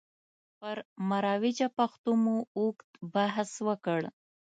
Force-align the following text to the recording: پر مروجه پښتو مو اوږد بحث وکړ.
پر 0.59 0.77
مروجه 1.09 1.67
پښتو 1.77 2.11
مو 2.23 2.37
اوږد 2.57 2.89
بحث 3.13 3.51
وکړ. 3.67 4.01